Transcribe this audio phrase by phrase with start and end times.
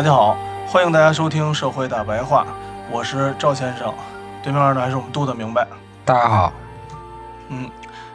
[0.00, 0.34] 大家好，
[0.66, 2.42] 欢迎大家收听《社会大白话》，
[2.90, 3.92] 我是赵先生，
[4.42, 5.68] 对面呢还是我们杜的明白。
[6.06, 6.52] 大家好，
[7.50, 7.70] 嗯，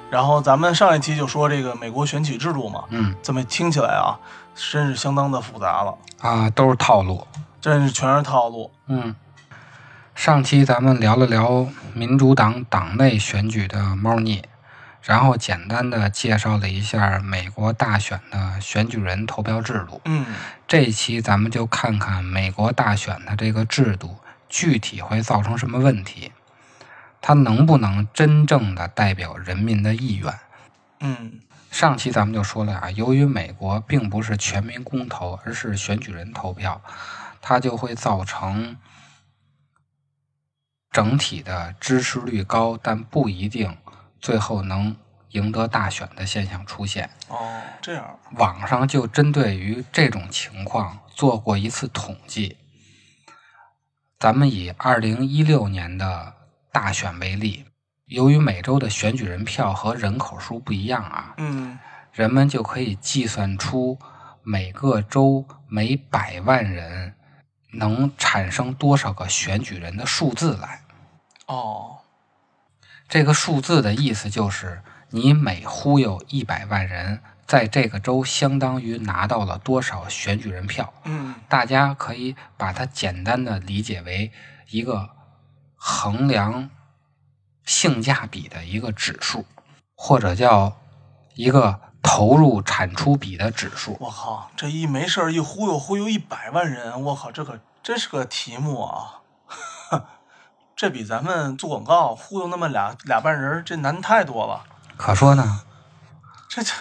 [0.10, 4.18] 然后咱们上一期就说这个美国选举制度嘛，嗯这么听起来啊，
[4.56, 7.24] 真是相当的复杂了，啊，都是套路，
[7.62, 8.72] 真是全是套路。
[8.88, 9.16] 嗯。
[10.16, 14.44] 上期咱们聊了聊民主党党内选举的猫腻，
[15.06, 20.02] 然后简单的介绍了一下美国大选的选举人投票制度。
[20.06, 20.26] 嗯
[20.68, 24.18] 这一期咱们就看看美国大选的这个制度
[24.50, 26.32] 具体会造成什么问题，
[27.22, 30.34] 它能不能真正的代表人民的意愿？
[31.02, 31.40] 嗯
[31.70, 36.82] 上期咱们就说了啊，由于美国并不是全民公投，而是选举人投票，
[37.42, 38.78] 它就会造成
[40.90, 43.78] 整体的支持率高，但不一定
[44.26, 44.98] 最后能
[45.34, 47.08] 赢得大选的现象出现。
[47.28, 52.58] 哦，这样，网上就针对于这种情况做过一次统计。
[54.18, 56.34] 咱们以二零一六年的
[56.72, 57.66] 大选为例，
[58.06, 61.78] 由于每周的选举人票和人口数不一样啊，嗯
[62.12, 64.00] 人们就可以计算出
[64.42, 67.14] 每个州每百万人
[67.74, 70.82] 能产生多少个选举人的数字来。
[71.46, 71.95] 哦
[73.08, 80.92] 这个数字的意思就是，你每忽悠一百万人，在这个州相当于拿到了多少选举人票。
[81.06, 84.32] 嗯大家可以把它简单的理解为
[84.70, 85.12] 一个
[85.76, 86.70] 衡量
[87.64, 89.46] 性价比的一个指数，
[89.96, 90.78] 或者叫
[91.36, 93.96] 一个投入产出比的指数。
[94.00, 99.22] 我靠，这一没事儿一忽悠忽悠一百万人，我靠，这可真是个题目啊！
[100.86, 104.64] 这比咱们做广告忽悠那么俩俩半人这难太多了。
[104.96, 105.64] 可说呢，
[106.48, 106.72] 这这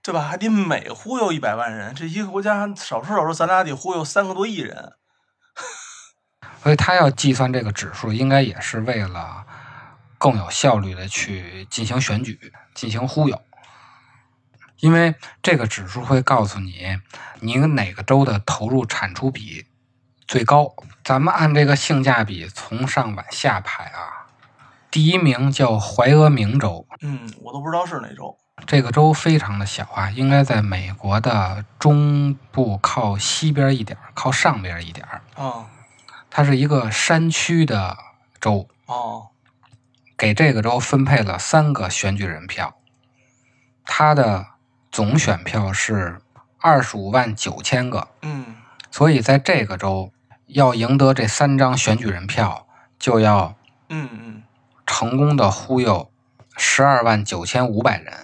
[0.00, 0.22] 对吧？
[0.22, 4.94] 还得每忽悠一百万人，这一个国家少说少说，咱俩得忽悠三个多亿人。
[6.62, 9.44] 所以他要计算这个指数，应该也是为了
[10.16, 13.38] 更有效率的去进行选举，进行忽悠。
[14.78, 16.98] 因为这个指数会告诉你，
[17.40, 19.66] 你哪个州的投入产出比
[20.26, 20.74] 最高。
[21.02, 24.26] 咱们按这个性价比从上往下排啊，
[24.90, 28.36] 第一名叫怀俄明州，嗯，我都不知道是哪州。
[28.66, 35.22] 这个州非常的小啊，应该在美国的中部靠西边一点儿，靠上边一点儿。
[35.42, 35.66] 啊。
[36.28, 37.96] 它是一个山区的
[38.40, 39.28] 州，哦。
[40.18, 42.76] 给这个州分配了三个选举人票，
[43.86, 44.46] 它的
[44.92, 46.20] 总选票是
[46.58, 48.56] 二十五万九千个，嗯。
[48.90, 50.12] 所以在这个州
[50.52, 52.66] 要赢得这三张选举人票，
[52.98, 53.54] 就要
[53.88, 54.42] 嗯嗯
[54.86, 56.10] 成功的忽悠
[56.56, 58.14] 十二万九千五百人。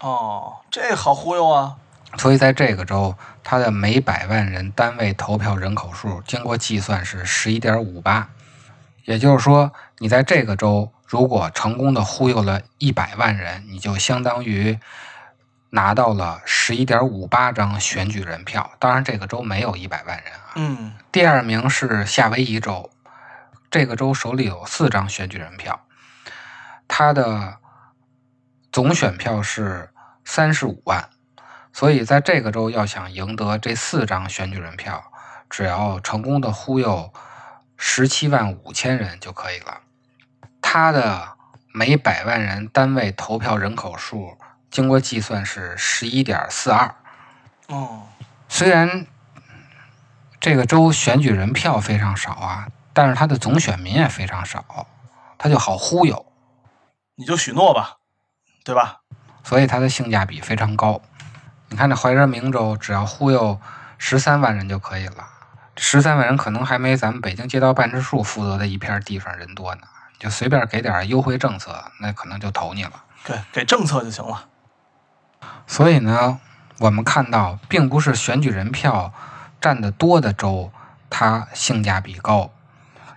[0.00, 1.76] 哦，这好忽悠啊！
[2.18, 8.28] 所以在这个州，它的每百万人单位投票人口数经过计算是十一点五八，
[9.04, 14.78] 也就是说，你在这个州如果成功的忽悠了一百万人，你就相当于
[15.74, 18.70] 拿到了十一点五八张选举人票。
[18.78, 20.52] 当然，这个州没有一百万人啊。
[20.54, 22.90] 嗯第二名是夏威夷州，
[23.70, 25.84] 这个州手里有四张选举人票，
[26.86, 27.56] 他的
[28.70, 29.90] 总选票是
[30.24, 31.10] 三十五万，
[31.72, 35.10] 所以在这个州要想赢得这四张选举人票，
[35.50, 37.12] 只要成功的忽悠
[37.76, 39.80] 十七万五千人就可以了。
[40.62, 41.36] 他的
[41.72, 44.38] 每百万人单位投票人口数
[44.74, 46.96] 经过计算是十一点四二。
[47.68, 48.08] 哦，
[48.48, 49.06] 虽然
[50.40, 54.84] 这个州选举人票非常少啊，但是它的总选民也非常少，它
[55.44, 56.26] 他就好忽悠，
[57.14, 57.98] 你就许诺吧，
[58.64, 59.02] 对吧？
[59.44, 61.00] 所以它的性价比非常高。
[61.68, 63.60] 你看这怀仁明州，只要忽悠
[63.96, 65.28] 十三万人就可以了，
[65.76, 69.82] 十三万人可能还没咱们北京街道办事处负责的一片地方人多呢。
[70.18, 73.04] 就随便给点优惠政策，那可能就投你了。
[73.22, 74.48] 对，给政策就行了。
[75.66, 76.40] 所以呢，
[76.78, 79.12] 我们看到，并不是选举人票
[79.60, 80.70] 占得多的州，
[81.08, 82.50] 它性价比高，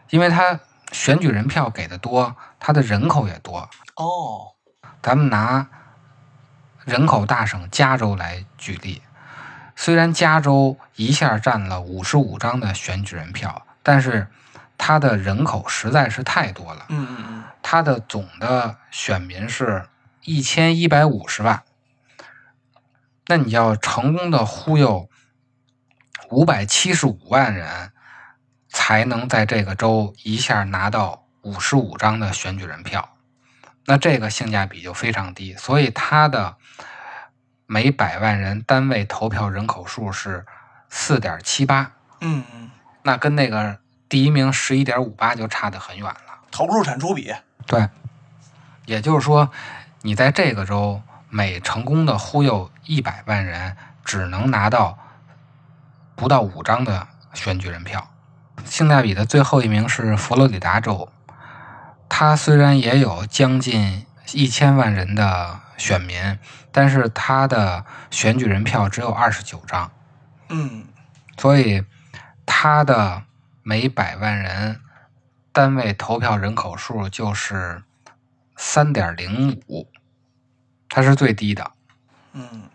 [0.09, 0.59] 因为它
[0.91, 3.69] 选举人票给的多，它的人口也多。
[3.95, 4.53] 哦，
[5.01, 5.68] 咱们拿
[6.85, 9.01] 人口大省加州来举例，
[9.75, 14.27] 虽然加州一下占了五十五张的选举人票，但是
[14.77, 16.85] 它的人口实在是太多了。
[16.89, 19.85] 嗯嗯嗯，它的总的选民是
[20.23, 21.63] 一千一百五十万，
[23.27, 25.09] 那你要成功的忽悠
[26.29, 27.91] 五百七十五万人，
[28.69, 33.18] 才能在这个州一下拿到五十五张的选举人票，
[33.85, 36.56] 那这个性价比就非常低，所以它的
[37.65, 40.45] 每百万人单位投票人口数是
[40.89, 41.91] 四点七八，
[42.21, 42.69] 嗯嗯，
[43.03, 46.39] 那跟那个第一名十一点五八就差得很远了。
[46.51, 47.33] 投入产出比，
[47.65, 47.89] 对，
[48.85, 49.50] 也就是说，
[50.01, 54.97] 你在这个州每成功的忽悠一百万人，只能拿到
[56.15, 58.09] 不到五张的选举人票。
[58.65, 61.12] 性价比的最后一名是佛罗里达州，
[62.09, 66.39] 它虽然也有将近一千万人的选民，
[66.71, 69.91] 但是它的选举人票只有二十九张，
[70.50, 70.85] 嗯
[71.38, 71.85] 所以
[72.45, 73.23] 它的
[73.62, 74.81] 每百万人
[75.51, 77.83] 单位投票人口数就是
[78.56, 79.88] 三点零五，
[80.89, 81.72] 它是最低的。
[82.34, 82.69] 嗯，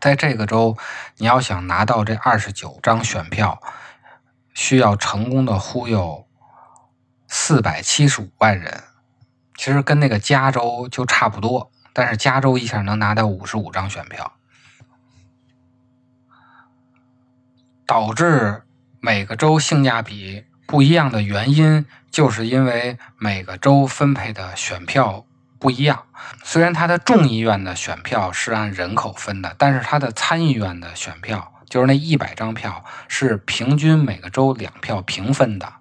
[0.00, 0.76] 在这个州，
[1.16, 3.62] 你要想拿到这二十九张选票，
[4.54, 6.26] 需要成功的忽悠
[7.28, 8.82] 四百七十五万人，
[9.56, 14.32] 其实跟那个加州就差不多，但是加州一下能拿到五十五张选票，
[17.86, 18.62] 导致
[19.00, 25.24] 每个州性价比不一样的原因，就是因为每个州分配的选票
[25.62, 26.06] 不一样。
[26.42, 35.72] 虽然它的众议院的选票是按人口分的，但是它的参议院的选票，就是那一百张票，是平均每个州两票平分的。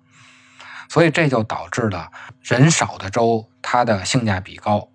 [0.87, 2.11] 所以这就导致了
[2.43, 4.89] 人少的州它的性价比高。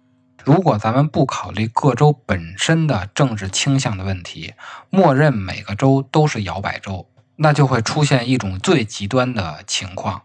[0.45, 4.55] 如果咱们不考虑各州本身的政治倾向的问题，
[4.91, 10.23] 默认每个州都是摇摆州，那就会出现一种最极端的情况，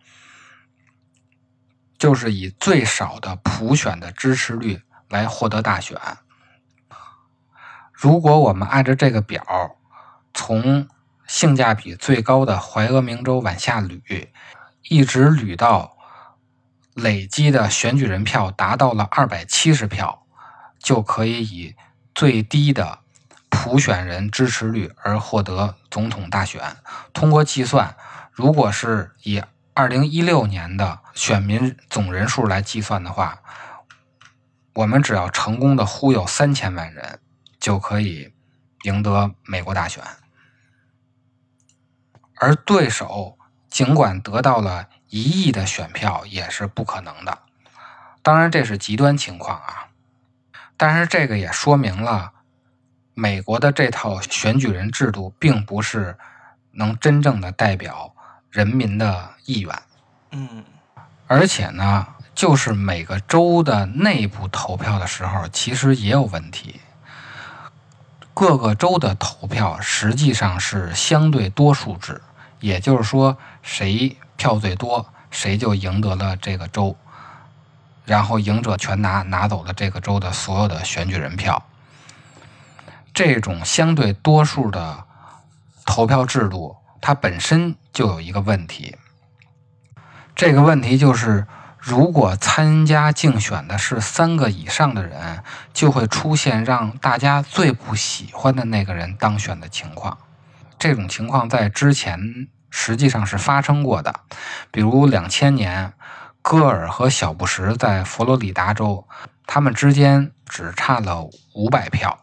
[2.01, 5.95] 就是以最少的普选的支持率来获得大选。
[7.91, 9.45] 如果我们按照这个表，
[10.33, 10.87] 从
[11.27, 14.29] 性价比最高的怀俄明州往下捋，
[14.89, 15.95] 一直捋到
[16.95, 20.25] 累积的选举人票达到了二百七十票，
[20.79, 21.75] 就可以以
[22.15, 22.97] 最低的
[23.49, 26.77] 普选人支持率而获得总统大选。
[27.13, 27.95] 通过计算，
[28.31, 29.43] 如果是以
[29.73, 33.41] 二零一六年的选民总人数来计算的话，
[34.73, 37.19] 我们只要成功的忽悠三千万人，
[37.57, 38.33] 就可以
[38.83, 40.03] 赢得美国大选。
[42.35, 43.37] 而对手
[43.69, 47.39] 尽管得到了一亿的选票，也是不可能的。
[48.21, 49.87] 当然，这是极端情况啊。
[50.75, 52.33] 但是这个也说明了，
[53.13, 56.17] 美国的这套选举人制度并不是
[56.71, 58.10] 能真正的代表
[58.51, 59.81] 人民的意愿。
[60.31, 60.63] 嗯
[61.27, 62.05] 而且呢，
[62.35, 66.81] 就是每个州的内部投票的时候，其实也有问题。
[68.33, 72.21] 各个州的投票实际上是相对多数制，
[72.59, 76.97] 也就是说，谁票最多，谁就赢得了这个州，
[78.05, 81.63] 然后赢者全拿，拿走了这个州的所有的选举人票。
[83.13, 85.05] 这种相对多数的
[85.85, 88.95] 投票制度，它本身就有一个问题。
[90.35, 91.45] 这个问题就是，
[91.77, 95.43] 如果参加竞选的是三个以上的人，
[95.73, 100.17] 就会出现让大家最不喜欢的那个人当选的情况。
[100.79, 104.21] 这种情况在之前实际上是发生过的，
[104.71, 105.93] 比如两千年，
[106.41, 109.07] 戈尔和小布什在佛罗里达州，
[109.45, 112.17] 他们之间只差了五百票，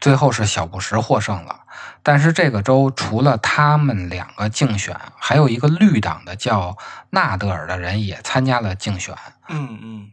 [0.00, 1.60] 最后是小布什获胜了。
[2.02, 6.76] 但是这个州除了他们两个竞选，还有一个绿党的叫
[7.10, 9.14] 纳德尔的人也参加了竞选。
[9.48, 10.10] 嗯嗯，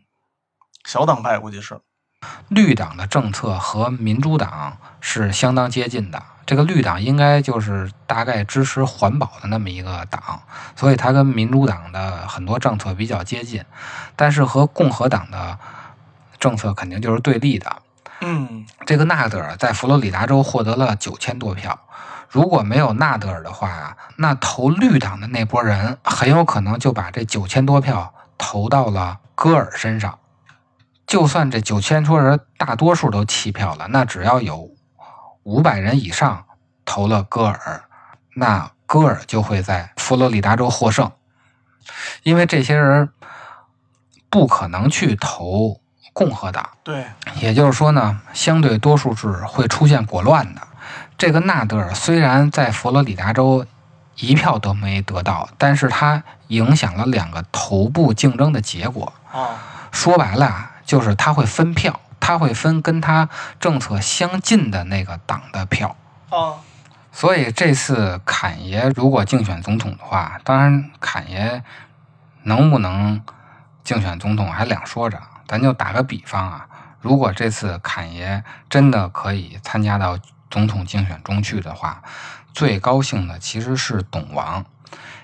[0.86, 1.80] 小党派估计是。
[2.48, 10.42] 绿党的政策和民主党是相当接近的，这个绿党应该就是大概支持环保的那么一个党，
[10.74, 13.66] 所以它跟民主党的很多政策比较接近，
[14.16, 15.60] 但是和共和党的
[16.40, 17.82] 政策肯定就是对立的。
[18.24, 18.66] 嗯。
[18.86, 21.80] 这个纳德尔在佛罗里达州获得了九千多票，
[22.30, 30.20] 如果没有纳德尔的话呀，那投绿党的那波人很有可能就把这九千多票投到了戈尔身上。
[31.06, 34.72] 就算这九千多人大多数都弃票了，那只要有
[35.44, 36.46] 五百人以上
[36.86, 37.84] 投了戈尔，
[38.36, 41.12] 那戈尔就会在佛罗里达州获胜，
[42.24, 43.10] 因为这些人
[44.30, 45.82] 不可能去投
[46.14, 46.70] 共和党。
[46.84, 47.06] 对，
[47.42, 50.62] 也就是说呢，相对多数制会出现国乱的。
[51.18, 53.66] 这个纳德尔虽然在佛罗里达州
[54.16, 59.12] 一票都没得到，但是他影响了两个头部竞争的结果。
[59.32, 59.58] 啊，
[59.92, 63.28] 说白了啊，就是他会分票，他会分跟他
[63.60, 65.96] 政策相近的那个党的票。
[66.30, 66.62] 啊，
[67.12, 71.64] 所以这次侃爷如果竞选总统的话，当然侃爷
[72.44, 73.22] 能不能
[73.84, 75.20] 竞选总统还两说着。
[75.48, 76.68] 咱就打个比方啊，
[77.02, 80.18] 如果这次侃爷真的可以参加到
[80.50, 82.02] 总统竞选中去的话，
[82.54, 84.66] 最高兴的其实是董王，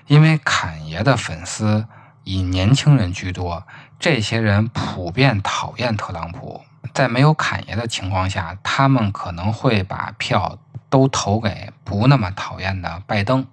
[0.06, 1.86] 因为侃爷的粉丝
[2.24, 3.66] 以年轻人居多，
[3.98, 6.62] 这些人普遍讨厌特朗普。
[6.92, 10.58] 在没有侃爷的情况下，他们可能会把票
[10.88, 13.46] 都投给不那么讨厌的拜登，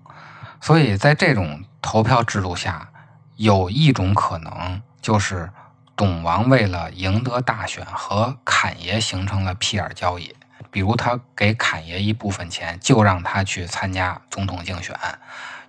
[0.60, 2.90] 所以在这种投票制度下，
[3.36, 5.52] 有一种可能就是
[5.98, 10.34] 董王为了赢得大选和侃爷形成了屁眼交易，
[10.72, 14.96] 比如他给侃爷一部分钱，就让他去参加总统竞选，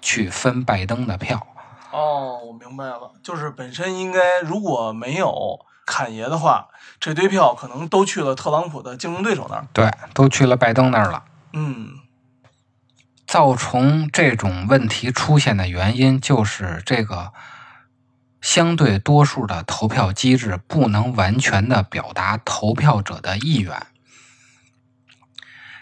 [0.02, 1.46] 去分拜登的票。
[1.90, 6.68] 哦，我明白了，就是本身应该如果没有侃爷的话，
[7.00, 9.66] 这堆票可能都去了特朗普的竞争对手那儿。
[9.72, 11.24] 对，都去了拜登那儿了。
[11.54, 12.00] 嗯
[13.26, 17.32] 造成这种问题出现的原因，就是这个
[18.40, 23.86] 相对多数的投票机制不能完全的表达投票者的意愿。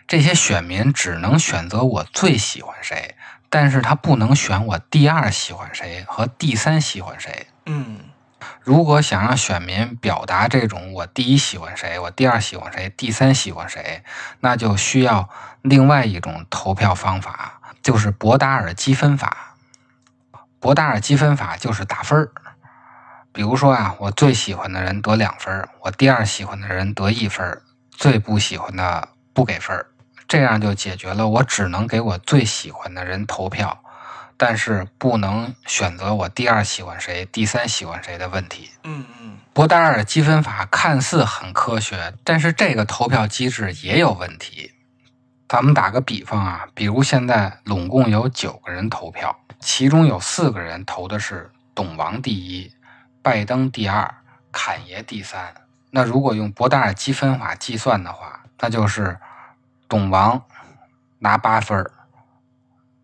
[0.06, 3.16] 这些选民只能选择我最喜欢谁，
[3.50, 7.46] 但是他不能选我第二喜欢谁和第三喜欢谁。
[7.66, 7.98] 嗯
[8.62, 14.04] 如果想让选民表达这种我第一喜欢谁，我第二喜欢谁，第三喜欢谁，
[14.40, 15.28] 那就需要
[15.62, 19.56] 另外一种投票方法，就是博达尔积分法。
[20.60, 22.30] 博达尔积分法就是打分儿。
[23.36, 29.86] 比如说啊，我最喜欢的人得两分儿，我第二喜欢的人得一分儿，最不喜欢的不给分儿，
[30.26, 33.78] 这样就解决了我只能给我最喜欢的人投票。
[34.38, 38.70] 但是不能选择我第二喜欢谁、第三喜欢谁的问题。
[38.84, 44.72] 嗯嗯博达尔积分法看似很科学，但是这个投票机制也有问题。
[45.46, 52.70] 咱们打个比方啊，比如现在拢共有九个人投票，其中有四个人投的是董王第一，
[53.26, 54.14] 拜登第二，
[54.52, 55.52] 侃爷第三。
[55.90, 59.18] 那如果用博达尔积分法计算的话，那就是
[59.88, 60.40] 董王
[61.18, 61.84] 拿八分，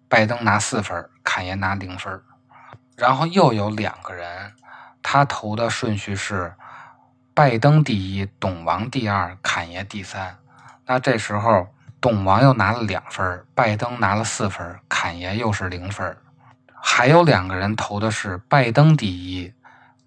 [0.08, 2.22] 拜登拿四分坎，爷拿零分。
[2.96, 4.52] 然后又有两个人，
[5.02, 6.54] 他投的顺序是
[7.34, 10.38] 拜登第一，董王第二，侃爷第三。
[10.86, 11.66] 那这时候
[12.00, 16.16] 董王又拿了两分，拜登拿了四分坎，爷又是零分。
[16.80, 19.52] 还有两个人投的是拜登第一，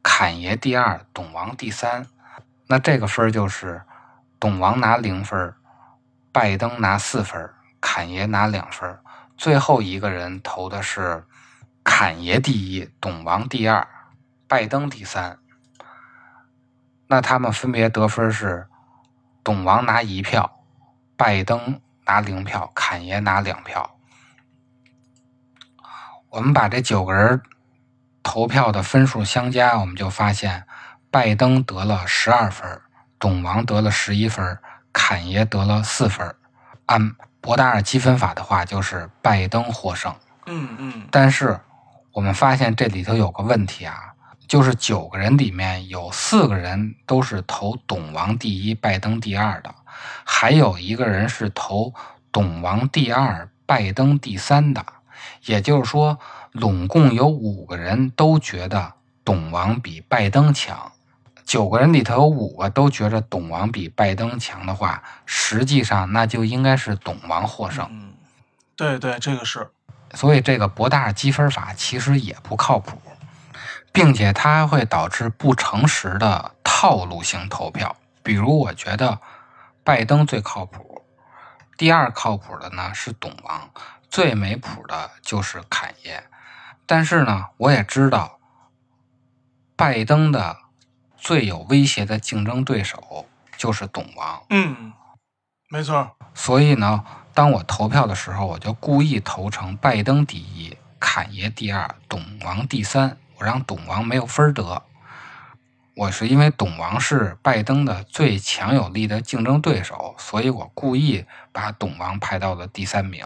[0.07, 2.05] 侃爷第二，董王第三。
[2.67, 3.81] 那这个分就是
[4.39, 5.55] 董王拿零分，
[6.31, 8.99] 拜登拿四分，侃爷拿两分。
[9.35, 11.25] 最后一个人投的是
[11.83, 13.87] 侃爷第一，董王第二，
[14.47, 15.39] 拜登第三。
[17.07, 18.67] 那他们分别得分是：
[19.43, 20.63] 董王拿一票，
[21.17, 23.97] 拜登拿零票，侃爷拿两票。
[26.29, 27.41] 我们把这九个人
[28.25, 30.63] 投票的分数相加，我们就发现，
[31.11, 32.81] 拜登得了十二分，
[33.19, 34.57] 董王得了十一分，
[34.91, 36.35] 侃爷得了四分。
[36.87, 40.13] 按博达尔积分法的话，就是拜登获胜。
[40.47, 41.59] 嗯嗯但是
[42.13, 43.95] 我们发现这里头有个问题啊，
[44.47, 49.73] 就是九个人里面有四个人都是投董王第一、拜登第二的，
[50.23, 51.93] 还有一个人是投
[52.31, 54.83] 董王第二、拜登第三的。
[55.45, 56.19] 也就是说，
[56.55, 58.93] 拢共有五个人都觉得
[59.25, 60.91] 董王比拜登强。
[61.43, 67.85] 九个人里头有五个都觉着董王比拜登强的话，实际上那就应该是董王获胜。
[67.91, 68.13] 嗯，
[68.75, 69.69] 对对，这个是。
[70.13, 72.97] 所以这个博大积分法其实也不靠谱，
[73.91, 77.95] 并且它还会导致不诚实的套路性投票。
[78.23, 79.19] 比如，我觉得
[79.83, 81.03] 拜登最靠谱，
[81.77, 83.69] 第二靠谱的呢是董王，
[84.09, 86.23] 最没谱的就是侃爷。
[86.85, 88.39] 但是呢，我也知道
[89.75, 90.57] 拜登的
[91.17, 93.25] 最有威胁的竞争对手
[93.57, 94.43] 就是董王。
[94.49, 94.93] 嗯，
[95.69, 96.15] 没错。
[96.33, 103.17] 所以呢，当我投票的时候，我就故意投成拜登第一，侃爷第二，董王第三。
[103.37, 104.83] 我让董王没有分得。
[105.95, 113.25] 我是因为董王是拜登的最强有力的竞争对手，所以我故意把董王排到了第三名。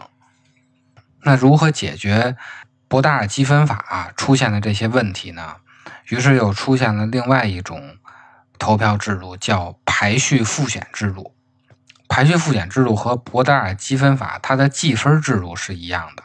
[1.24, 2.38] 那如何解决？
[2.90, 5.58] 博达尔积分法出现的这些问题呢？
[6.08, 7.98] 于是又出现了另外一种
[8.58, 11.36] 投票制度，叫排序复选制度。
[12.08, 16.24] 排序复选制度和博达尔积分法它的计分制度是一样的，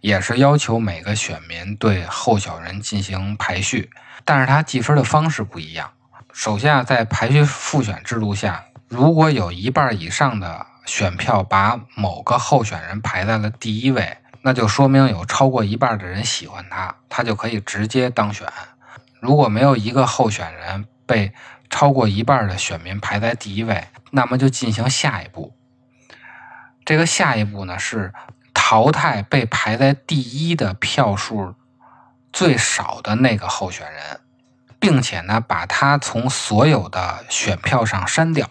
[0.00, 3.90] 也是要求每个选民对候选人进行排序，
[4.24, 5.90] 但是它计分的方式不一样。
[6.32, 14.16] 首先啊，在排序复选制度下，如果有一半以上的选票把某个候选人排在了第一位。
[14.48, 18.50] 那就说明有超过一半的人喜欢他，他就可以直接当选。
[19.20, 21.34] 如果没有一个候选人被
[21.68, 25.54] 超过一半的选民排在第一位，那么就进行下一步。
[26.86, 28.14] 这个下一步呢是
[28.54, 31.54] 淘汰被排在第一的票数
[32.32, 34.20] 最少的那个候选人，
[34.80, 38.48] 并且呢把他从所有的选票上删掉。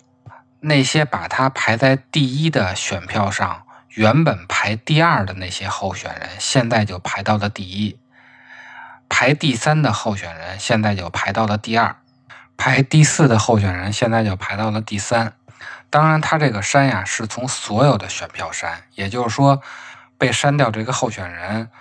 [0.60, 3.64] 那些把他排在第一的选票上。
[3.98, 7.98] 原本排第二的那些候选人，现在就排到了第一；
[9.10, 11.96] 排第三的候选人，现在就排到了第二；
[12.56, 15.34] 排第四的候选人，现在就排到了第三。
[15.90, 19.64] 当然，他这个删呀，是从所有的选票删，也就是说，
[20.20, 21.72] 被删掉这个候选人，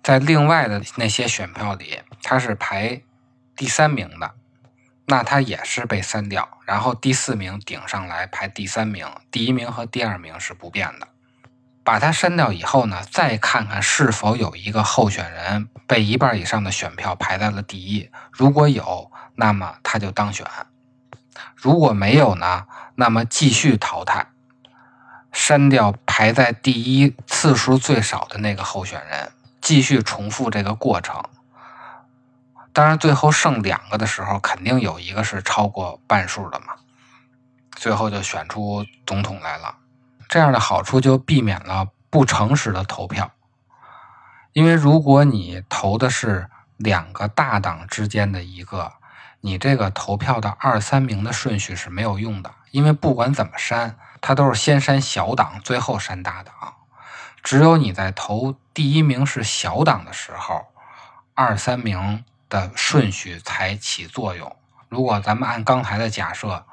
[0.00, 3.02] 在另外的那些选票里，他是排
[3.56, 4.30] 第三名的，
[5.06, 11.08] 那他也是被删掉，然后第四名顶上来排第三名，第一名和第二名是不变的。
[11.84, 18.10] 把它删掉以后呢，再看看是否有一个候选人被一半以上的选票排在了第一。
[18.32, 20.46] 如果有，那么他就当选；
[21.54, 24.26] 如果没有呢，那么继续淘汰，
[25.30, 31.22] 删掉排在第一次数最少的那个候选人，继续重复这个过程。
[32.72, 36.74] 当然，最后剩两个的时候，肯定有一个是超过半数的嘛，
[37.76, 39.76] 最后就选出总统来了。
[40.28, 43.30] 这样的好处就避免了不诚实的投票，
[44.52, 48.92] 因为如果你投的是两个大党之间的一个，
[49.40, 56.54] 你这个投票的二三名的顺序是没有用的，因为不管怎么删，它都是先删小党，最后删大党。
[57.42, 60.66] 只有你在投第一名是小党的时候，
[61.34, 64.56] 二三名的顺序才起作用。
[64.88, 66.64] 如果咱们按刚才的假设，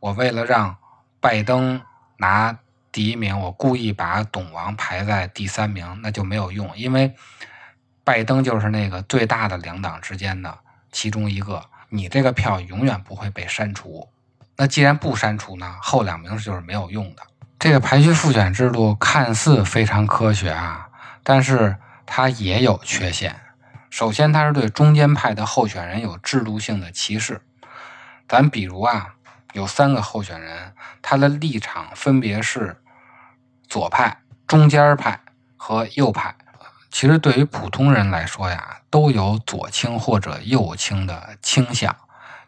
[0.00, 0.76] 我为了让
[1.20, 1.80] 拜登
[2.18, 2.58] 拿。
[2.90, 7.14] 第一名，我故意把董王排在第三名，那就没有用，因为
[8.02, 10.58] 拜登就是那个最大的两党之间的
[10.90, 14.08] 其中一个，你这个票永远不会被删除。
[14.56, 17.22] 那既然不删除呢，后两名就是没有用的。
[17.58, 20.88] 这个排序复选制度看似非常科学啊，
[21.22, 23.36] 但是它也有缺陷。
[23.90, 27.40] 首先，它是对中间派的候选人有制度性的歧视。
[28.28, 29.14] 咱比如啊，
[29.52, 32.76] 有三个候选人，他的立场分别是。
[33.70, 35.20] 左派、中间派
[35.58, 36.34] 和右派，
[36.90, 41.94] 其实对于普通人来说呀，都有左倾或者右倾的倾向，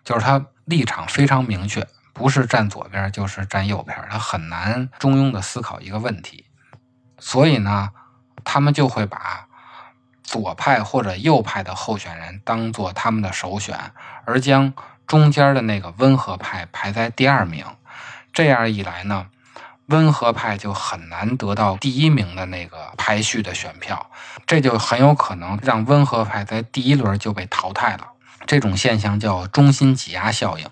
[0.03, 6.47] 就是他立场非常明确，不是站左边就是站右边，他很难中庸的思考一个问题。
[7.19, 7.91] 所以呢，
[8.43, 9.47] 他们就会把
[10.23, 13.79] 左派或者右派的候选人当做他们的首选，
[14.25, 14.73] 而将
[15.11, 17.67] 中间的那个温和派排在第二名。
[18.33, 19.27] 这样一来呢？
[19.87, 24.09] 温和派就很难得到第一名的那个排序的选票，
[24.47, 28.07] 这就很有可能让温和派在第一轮就被淘汰了。
[28.47, 30.71] 这种现象叫中心挤压效应。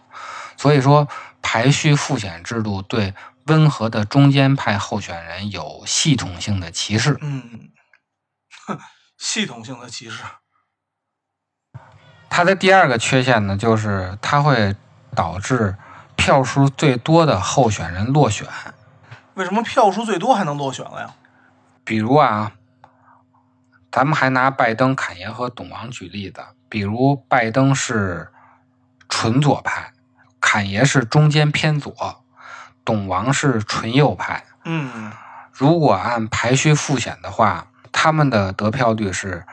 [0.56, 1.08] 所以说，
[1.42, 3.12] 排序复选制度对
[3.46, 7.18] 温和的中间派候选人有系统性的歧视。
[7.20, 7.70] 嗯，
[9.18, 10.22] 系统性的歧视。
[12.30, 14.76] 它的第二个缺陷呢，就是它会
[15.14, 15.74] 导致
[16.16, 18.46] 票数最多的候选人落选。
[19.34, 21.10] 为什么票数最多还能落选了呀？
[21.84, 22.52] 比如啊，
[23.90, 26.42] 咱们还拿拜登、侃爷和董王举例子。
[26.68, 28.28] 比如拜登是
[29.08, 29.92] 纯左派，
[30.40, 31.94] 侃爷是中间偏左，
[32.84, 34.44] 董王是纯右派。
[34.64, 35.10] 嗯，
[35.50, 39.46] 如果按排序复选的话，他们的得票率是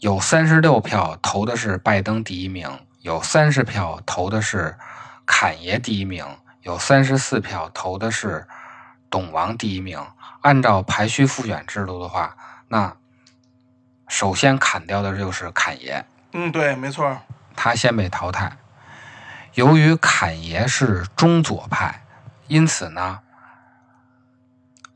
[0.00, 2.68] 有三十六票投的是拜登第一名，
[3.00, 4.76] 有三十票投的是
[5.24, 6.24] 侃爷第一名。
[6.62, 8.46] 有三十四票投的是
[9.08, 10.04] 董王第一名。
[10.42, 12.36] 按照排序复选制度的话，
[12.68, 12.94] 那
[14.08, 16.04] 首先砍掉的就是侃爷。
[16.32, 17.16] 嗯，对，没错，
[17.54, 18.56] 他先被淘汰。
[19.54, 22.04] 由于侃爷是中左派，
[22.48, 23.20] 因此呢，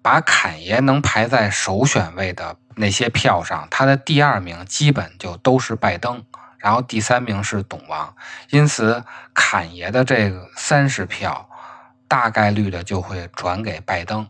[0.02, 6.24] 把侃爷能排在首选位的那些票上，他的第二名基本就都是拜登，
[6.58, 8.16] 然后第三名是董王，
[8.50, 11.48] 因此侃爷的这个三十票
[12.08, 14.26] 大概率的就会转给拜登。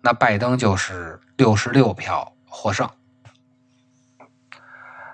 [0.00, 2.90] 那拜登就是六十六票获胜。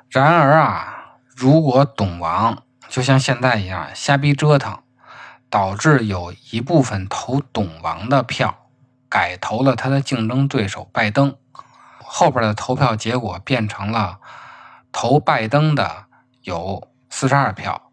[0.08, 4.78] 然而啊，如果董王就像现在一样瞎逼折腾，
[5.50, 8.68] 导致有一部分投董王的票
[9.10, 11.36] 改投了他的竞争对手拜登，
[12.08, 14.18] 后边的投票结果变成了
[14.90, 16.06] 投拜登的
[16.42, 17.90] 有四十二票，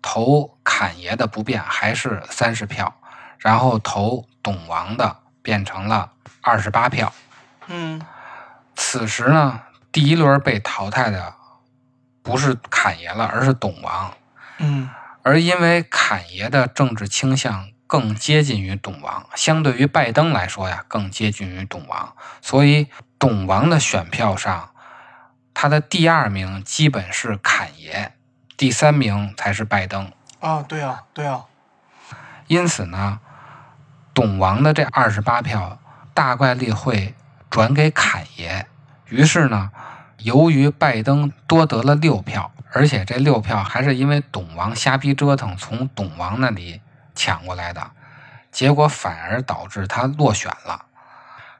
[0.00, 2.94] 投侃爷的不变还是三十票，
[3.38, 6.12] 然后投董王的变成了。
[6.40, 7.12] 二十八票，
[7.66, 8.00] 嗯，
[8.74, 9.60] 此时呢，
[9.92, 11.34] 第一轮被淘汰的
[12.22, 14.14] 不是侃爷了，而是董王，
[14.58, 14.88] 嗯，
[15.22, 22.86] 而因为侃爷的政治倾向更接近于董王，相对于拜登来说呀，更接近于董王，所以
[23.18, 24.70] 董王的选票上，
[25.52, 28.12] 他的第二名基本是侃爷，
[28.56, 31.44] 第三名才是拜登啊，对啊，对啊，
[32.46, 33.20] 因此呢，
[34.14, 35.78] 董王的这二十八票。
[36.14, 37.14] 大概率会
[37.48, 38.66] 转给侃爷，
[39.06, 39.70] 于是呢，
[40.16, 46.80] 由于拜登多得了六票，而且这六票还是因为董王瞎逼折腾从董王那里
[47.14, 47.92] 抢过来的，
[48.50, 50.86] 结果反而导致他落选了。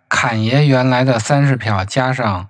[0.09, 2.49] 侃爷原来的三十票加上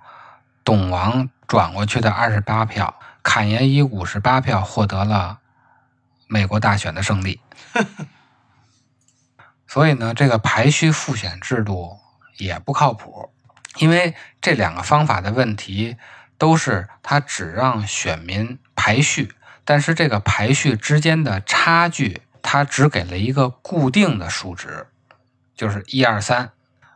[0.63, 5.39] 董王转过去的二十八票，侃爷以五十八票获得了
[6.27, 7.41] 美国大选的胜利。
[9.67, 11.99] 所以呢，这个排序复选制度
[12.37, 13.29] 也不靠谱，
[13.77, 15.97] 因为这两个方法的问题
[16.37, 24.87] 都是它只让选民排序，但是这个排序之间的差距，它只给了一个固定的数值，
[25.55, 26.51] 就是一二三。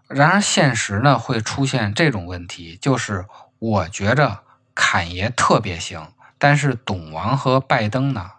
[0.07, 3.25] 然而现实呢会出现这种问题，就是
[3.59, 4.43] 我觉着
[4.75, 8.31] 侃爷特别行，但是董王和拜登呢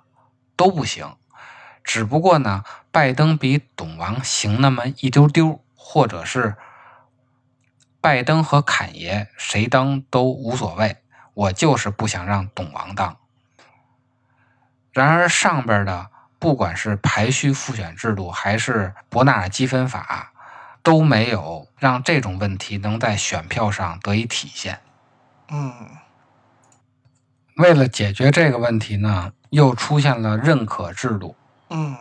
[0.56, 1.16] 都不行。
[1.82, 6.56] 只不过呢，拜登比董王行那么一丢丢，或者是
[8.00, 10.98] 拜登和侃爷谁当都无所谓，
[11.34, 13.16] 我就是不想让董王当。
[14.92, 20.33] 然而上边的不管是排序复选制度还是伯纳尔积分法，
[20.84, 24.78] 都没有让这种问题能在选票上得以体现。
[25.48, 25.72] 嗯，
[27.56, 31.34] 为了解决这个问题呢，又出现了认可制度。
[31.70, 31.96] 嗯，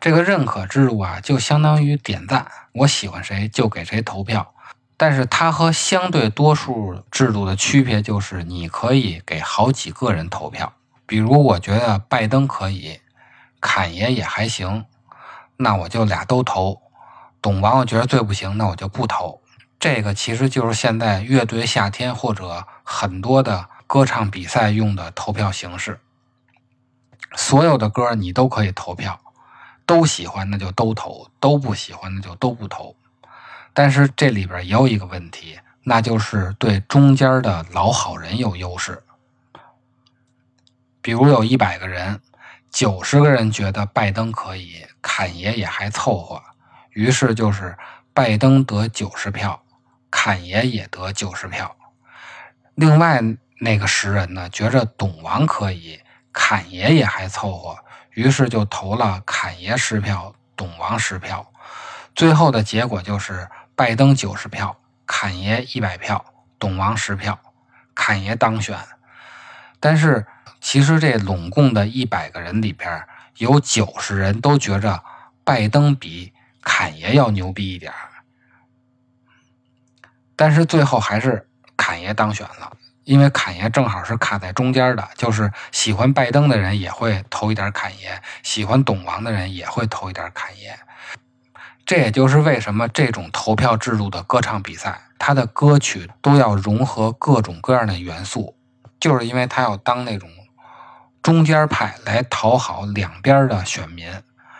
[0.00, 4.52] 这个认可制度啊，就相当于点赞，我喜欢谁就给谁投票。
[4.96, 10.72] 但是它和相对多数制度的区别就是，你可以给好几个人投票。
[11.06, 12.98] 比如，我觉得拜登可以，
[13.60, 14.84] 侃爷也还行，
[15.58, 16.82] 那我就俩都投。
[17.46, 19.40] 董王我觉得最不行，那我就不投。
[19.78, 26.00] 这个其实就是现在乐队夏天或者很多的歌唱比赛用的投票形式。
[27.36, 29.20] 所有的歌你都可以投票，
[29.86, 32.96] 都喜欢那就都投，都不喜欢那就都不投。
[33.72, 39.00] 但是这里边也有一个问题，那就是对中间的老好人有优势。
[41.00, 42.20] 比如有一百个人，
[42.72, 46.42] 九十个人觉得拜登可以，侃爷也还凑合，
[46.96, 47.76] 于是就是
[48.14, 49.62] 拜登得九十票，
[50.10, 51.76] 侃爷也得九十票。
[52.74, 53.20] 另外
[53.60, 56.00] 那个十人呢，觉着董王可以。
[56.32, 57.78] 侃爷也还凑合，
[58.10, 61.50] 于是就投了侃爷十票，董王十票。
[62.14, 66.22] 最后的结果就是拜登九十票，侃爷一百票，
[66.58, 67.38] 董王十票，
[67.94, 68.78] 侃爷当选。
[69.80, 70.26] 但是
[70.60, 73.02] 其实这拢共的一百个人里边，
[73.38, 75.02] 有九十人都觉着
[75.42, 76.34] 拜登比
[76.68, 78.10] 侃爷要牛逼一点儿
[80.34, 82.76] 但是最后还是侃爷当选了。
[83.04, 90.76] 因为侃爷正好是卡在中间的，就是喜欢拜登的人也会投一点侃爷，喜欢董王的人也会投一点侃爷。
[91.84, 98.56] 这也就是为什么这种投票制度的歌唱比赛，它的歌曲都要融合各种各样的元素，
[98.98, 100.28] 就是因为他要当那种
[101.22, 104.10] 中间派来讨好两边的选民，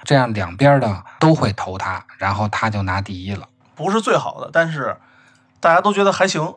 [0.07, 3.47] 这样两边的都会投他，然后他就拿第一了。
[3.75, 4.97] 不是最好的，但是
[5.61, 6.55] 大家都觉得还行。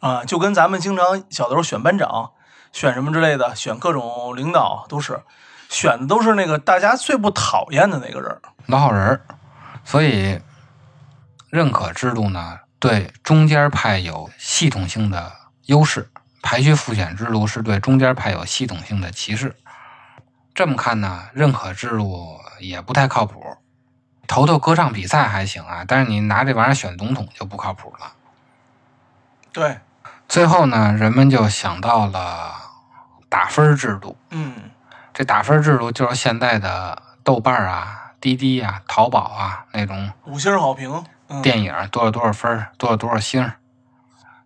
[0.00, 2.30] 啊，就跟咱们经常小的时候选班长、
[2.72, 5.20] 选什么之类的，选各种领导，都是
[5.68, 9.20] 选的都是那个大家最不讨厌的那个人，老好人。
[9.82, 10.40] 所以
[11.50, 15.32] 认可制度呢，对中间派有系统性的
[15.66, 16.02] 优势；
[16.42, 19.56] 排序复选制度是对中间派有系统性的歧视。
[20.54, 23.42] 这么看呢，认可制度也不太靠谱。
[24.26, 28.12] 投投歌唱比赛还行啊，但是你拿这玩意儿选总统就不靠谱了。
[29.52, 29.78] 对，
[30.28, 32.54] 最后呢，人们就想到了
[33.30, 34.16] 打分制度。
[34.28, 34.54] 嗯，
[35.14, 43.50] 这打分制度就是现在的豆瓣啊、滴滴啊、淘宝啊那种五星好评，嗯、电影多少多少分，多少多少星，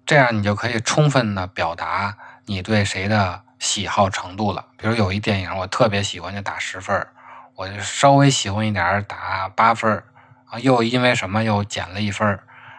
[0.07, 4.65] 这样你就可以充分的表达你对谁的喜好程度了。
[4.77, 7.05] 比如有一电影我特别喜欢，就打十分
[7.63, 10.03] 我就稍微喜欢一点打八分
[10.47, 12.27] 啊，又因为什么又减了一分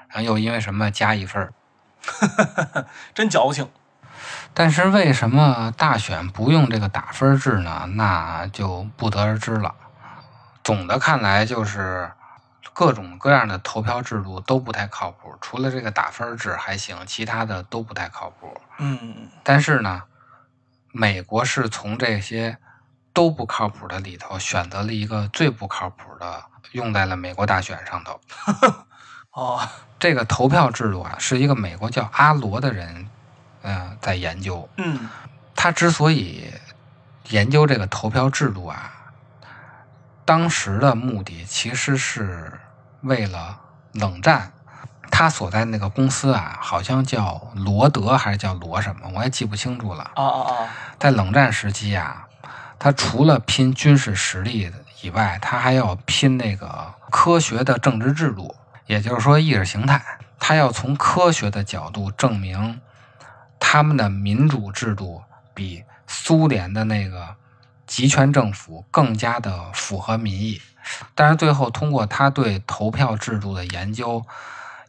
[0.10, 1.54] 然后又因为什么加一分
[3.16, 3.70] 真矫情。
[4.54, 7.88] 但是为什么大选不用这个打分制呢？
[7.94, 9.74] 那就不得而知了。
[10.66, 12.12] 总的看来，就是
[12.74, 18.60] 各种各样的投票制度都不太靠谱，除了这个打分制还行，其他的都不太靠谱。
[18.80, 20.04] 嗯，但是呢，
[20.92, 22.58] 美国是从这些
[23.14, 28.20] 都不靠谱的里头选择了一个最不靠谱的，用在了美国大选上头。
[29.32, 29.68] 哦，
[30.00, 33.08] 这个投票制度啊，是一个美国叫阿罗的人。
[33.62, 34.68] 嗯，在研究。
[34.78, 35.10] 嗯，
[35.56, 36.54] 他之所以
[37.30, 38.92] 研究这个投票制度啊，
[40.26, 42.60] 当时的目的其实是
[43.02, 43.58] 为了
[43.94, 44.52] 冷战。
[45.10, 50.12] 他所在那个公司啊，好像叫罗德还是叫罗什么，我也记不清楚了。
[50.16, 50.68] 哦哦哦！
[51.00, 52.28] 在冷战时期啊，
[52.84, 54.70] 他除了拼军事实力
[55.02, 58.54] 以外，他还要拼那个科学的政治制度，
[58.88, 60.04] 也就是说意识形态。
[60.38, 62.82] 他要从科学的角度证明。
[63.58, 67.38] 他们的民主制度比苏联的那个
[67.88, 70.62] 集权政府更加的符合民意，
[71.16, 74.26] 但是最后通过他对投票制度的研究，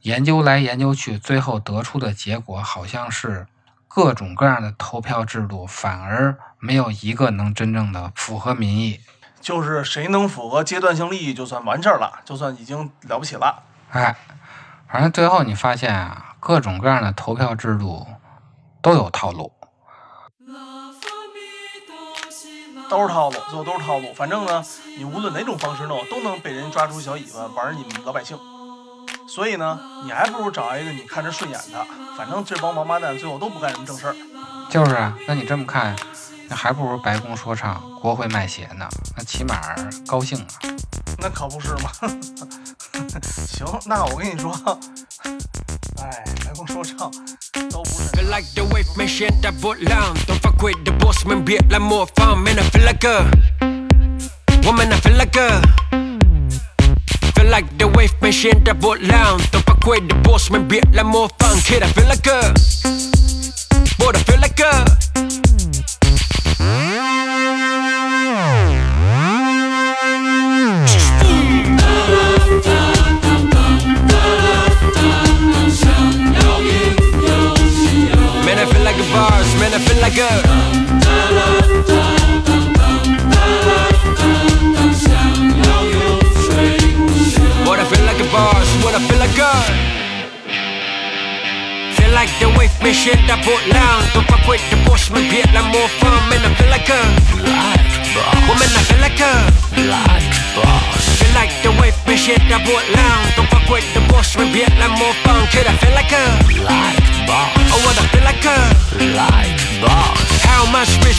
[0.03, 3.47] 研究来研究去，最后得出的结果好像是
[3.87, 9.00] 各种各样的投票制度反而没有一个能真正的符合民意。
[9.40, 13.62] 就是谁能符合阶段性利益，就算完事儿了，就算已经了不起了。
[13.90, 14.16] 哎，
[14.88, 18.07] 反正最后你发现啊，各种各样的投票制度。
[18.81, 19.50] 都有套路，
[22.90, 24.12] 都是套路，最后都是套路。
[24.12, 24.62] 反正呢，
[24.98, 28.38] 你无论哪种方式弄，都能被人抓住小尾巴玩你们老百姓。
[29.27, 31.87] 所以呢，你还不如找一个你看着顺眼的。
[32.14, 34.14] 反正这帮王八蛋最后都不干什么正事儿。
[34.68, 35.96] 就是啊，那你这么看，
[36.49, 38.89] 那还不如白宫说唱，国会卖鞋呢。
[39.17, 39.61] 那起码
[40.07, 40.47] 高兴啊。
[41.19, 41.91] 那可不是吗？
[43.23, 44.53] 行，那我跟你说，
[46.03, 47.11] 哎，白宫说唱。
[48.13, 50.15] Feel like the wave man shit that long.
[50.27, 52.43] Don't fuck with the boss man, be like more fun.
[52.43, 53.31] Man, I feel like a
[54.65, 55.63] woman, I feel like a.
[57.35, 59.41] Feel like the wave man shit that long.
[59.51, 61.59] Don't fuck with the boss man, be like more fun.
[61.61, 62.55] Kid, I feel like a.
[63.99, 64.85] Boy, I feel like a.
[79.74, 80.31] I feel like a
[87.66, 89.53] What I feel like a boss, what I feel like a
[91.96, 94.05] Feel like the wave man shit I put down.
[94.14, 96.04] Don't fuck with the boss man like more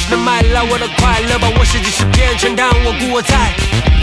[0.10, 1.40] 能买来我的快乐？
[1.40, 3.36] 把我设计师变成当我故我在。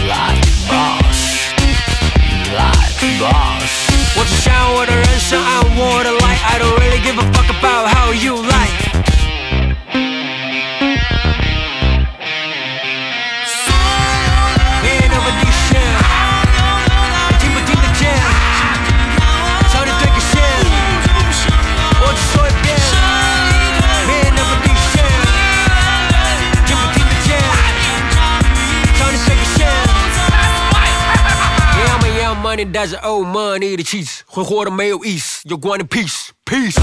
[0.05, 1.99] Life boss，Life
[3.19, 3.89] boss。
[4.15, 6.37] 我只想我的人生按我的来。
[6.45, 9.12] I don't really give a fuck about how you like。
[32.72, 36.76] 带着 old money 的气质，挥霍的没有意思，有关的 peace peace。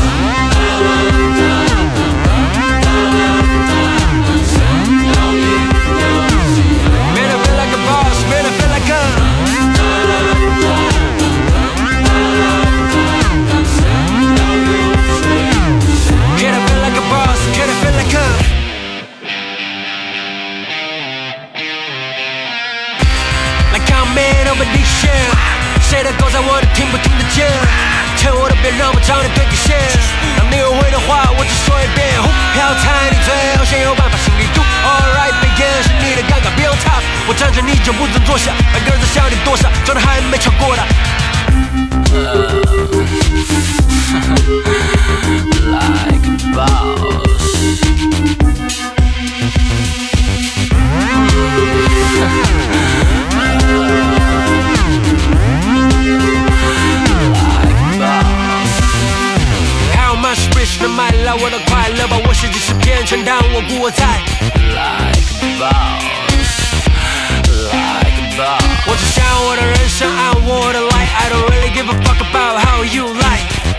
[62.10, 64.04] 把我写界是变成，但我不我在。
[64.74, 65.22] Like
[65.60, 66.20] boss，like
[68.36, 68.64] boss。
[68.86, 70.34] 我只想我的人生，i
[71.30, 73.69] don't really give a fuck about how you like。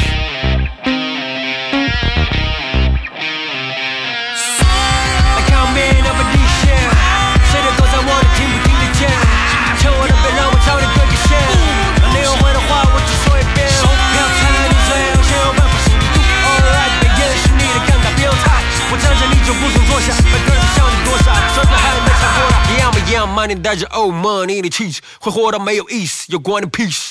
[23.32, 27.11] money 带着 oh money 的气质会活得没有意思有关的屁事